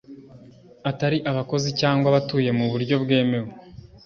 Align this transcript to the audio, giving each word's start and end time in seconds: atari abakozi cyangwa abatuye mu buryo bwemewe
atari 0.89 1.17
abakozi 1.31 1.69
cyangwa 1.79 2.05
abatuye 2.11 2.49
mu 2.57 2.65
buryo 2.71 2.95
bwemewe 3.03 3.49